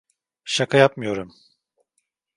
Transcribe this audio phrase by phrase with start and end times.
[0.43, 1.33] Şaka yapmıyorum.